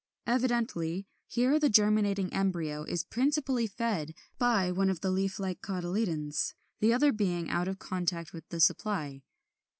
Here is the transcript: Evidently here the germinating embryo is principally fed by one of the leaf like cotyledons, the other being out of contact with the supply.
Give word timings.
Evidently 0.25 1.05
here 1.27 1.59
the 1.59 1.69
germinating 1.69 2.33
embryo 2.33 2.81
is 2.85 3.03
principally 3.03 3.67
fed 3.67 4.15
by 4.39 4.71
one 4.71 4.89
of 4.89 5.01
the 5.01 5.11
leaf 5.11 5.37
like 5.39 5.61
cotyledons, 5.61 6.55
the 6.79 6.91
other 6.91 7.11
being 7.11 7.51
out 7.51 7.67
of 7.67 7.77
contact 7.77 8.33
with 8.33 8.49
the 8.49 8.59
supply. 8.59 9.21